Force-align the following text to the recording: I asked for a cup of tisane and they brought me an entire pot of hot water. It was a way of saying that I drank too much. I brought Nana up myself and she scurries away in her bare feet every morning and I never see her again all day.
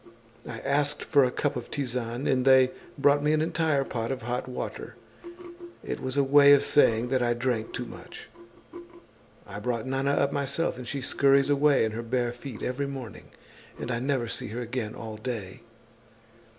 I 0.47 0.57
asked 0.61 1.03
for 1.03 1.23
a 1.23 1.29
cup 1.29 1.55
of 1.55 1.69
tisane 1.69 2.25
and 2.25 2.43
they 2.43 2.71
brought 2.97 3.21
me 3.21 3.33
an 3.33 3.41
entire 3.43 3.83
pot 3.83 4.11
of 4.11 4.23
hot 4.23 4.47
water. 4.47 4.95
It 5.83 5.99
was 5.99 6.17
a 6.17 6.23
way 6.23 6.53
of 6.53 6.63
saying 6.63 7.09
that 7.09 7.21
I 7.21 7.35
drank 7.35 7.71
too 7.71 7.85
much. 7.85 8.27
I 9.45 9.59
brought 9.59 9.85
Nana 9.85 10.13
up 10.13 10.31
myself 10.31 10.77
and 10.79 10.87
she 10.87 11.01
scurries 11.01 11.51
away 11.51 11.85
in 11.85 11.91
her 11.91 12.01
bare 12.01 12.31
feet 12.31 12.63
every 12.63 12.87
morning 12.87 13.25
and 13.79 13.91
I 13.91 13.99
never 13.99 14.27
see 14.27 14.47
her 14.47 14.61
again 14.61 14.95
all 14.95 15.17
day. 15.17 15.61